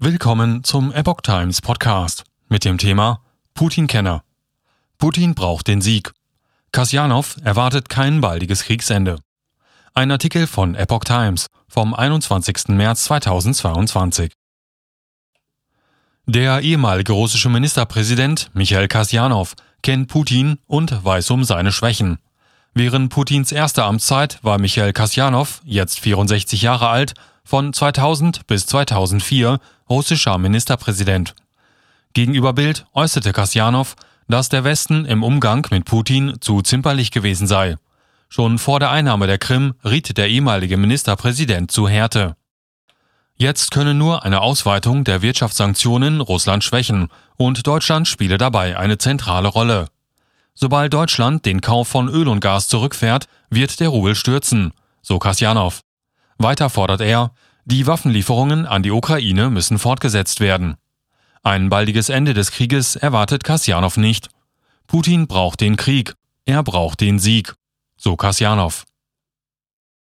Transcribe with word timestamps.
Willkommen 0.00 0.62
zum 0.62 0.92
Epoch 0.92 1.22
Times 1.22 1.60
Podcast 1.60 2.22
mit 2.48 2.64
dem 2.64 2.78
Thema 2.78 3.20
Putin-Kenner. 3.54 4.22
Putin 4.96 5.34
braucht 5.34 5.66
den 5.66 5.80
Sieg. 5.80 6.12
Kasjanov 6.70 7.36
erwartet 7.42 7.88
kein 7.88 8.20
baldiges 8.20 8.62
Kriegsende. 8.62 9.18
Ein 9.94 10.12
Artikel 10.12 10.46
von 10.46 10.76
Epoch 10.76 11.02
Times 11.02 11.48
vom 11.66 11.94
21. 11.94 12.68
März 12.68 13.06
2022. 13.06 14.30
Der 16.26 16.60
ehemalige 16.60 17.12
russische 17.12 17.48
Ministerpräsident 17.48 18.50
Michail 18.54 18.86
Kasjanov 18.86 19.56
kennt 19.82 20.06
Putin 20.06 20.60
und 20.68 21.04
weiß 21.04 21.28
um 21.32 21.42
seine 21.42 21.72
Schwächen. 21.72 22.18
Während 22.74 23.10
Putins 23.10 23.50
erster 23.52 23.86
Amtszeit 23.86 24.38
war 24.42 24.58
Michail 24.58 24.92
Kasjanov, 24.92 25.62
jetzt 25.64 26.00
64 26.00 26.62
Jahre 26.62 26.88
alt, 26.88 27.14
von 27.44 27.72
2000 27.72 28.46
bis 28.46 28.66
2004 28.66 29.58
russischer 29.88 30.38
Ministerpräsident. 30.38 31.34
Gegenüber 32.12 32.52
Bild 32.52 32.86
äußerte 32.92 33.32
Kasjanov, 33.32 33.96
dass 34.28 34.48
der 34.48 34.64
Westen 34.64 35.06
im 35.06 35.22
Umgang 35.22 35.66
mit 35.70 35.86
Putin 35.86 36.36
zu 36.40 36.62
zimperlich 36.62 37.10
gewesen 37.10 37.46
sei. 37.46 37.76
Schon 38.28 38.58
vor 38.58 38.78
der 38.78 38.90
Einnahme 38.90 39.26
der 39.26 39.38
Krim 39.38 39.74
riet 39.84 40.18
der 40.18 40.28
ehemalige 40.28 40.76
Ministerpräsident 40.76 41.70
zu 41.70 41.88
Härte. 41.88 42.36
Jetzt 43.36 43.70
könne 43.70 43.94
nur 43.94 44.24
eine 44.24 44.40
Ausweitung 44.40 45.04
der 45.04 45.22
Wirtschaftssanktionen 45.22 46.20
Russland 46.20 46.64
schwächen 46.64 47.08
und 47.36 47.66
Deutschland 47.66 48.08
spiele 48.08 48.36
dabei 48.36 48.76
eine 48.76 48.98
zentrale 48.98 49.48
Rolle. 49.48 49.86
Sobald 50.60 50.92
Deutschland 50.92 51.46
den 51.46 51.60
Kauf 51.60 51.86
von 51.86 52.08
Öl 52.08 52.26
und 52.26 52.40
Gas 52.40 52.66
zurückfährt, 52.66 53.28
wird 53.48 53.78
der 53.78 53.90
Rubel 53.90 54.16
stürzen, 54.16 54.72
so 55.02 55.20
Kasjanov. 55.20 55.82
Weiter 56.36 56.68
fordert 56.68 57.00
er, 57.00 57.30
die 57.64 57.86
Waffenlieferungen 57.86 58.66
an 58.66 58.82
die 58.82 58.90
Ukraine 58.90 59.50
müssen 59.50 59.78
fortgesetzt 59.78 60.40
werden. 60.40 60.74
Ein 61.44 61.68
baldiges 61.68 62.08
Ende 62.08 62.34
des 62.34 62.50
Krieges 62.50 62.96
erwartet 62.96 63.44
Kasjanov 63.44 63.98
nicht. 63.98 64.30
Putin 64.88 65.28
braucht 65.28 65.60
den 65.60 65.76
Krieg, 65.76 66.16
er 66.44 66.64
braucht 66.64 67.02
den 67.02 67.20
Sieg, 67.20 67.54
so 67.96 68.16
Kasjanov. 68.16 68.84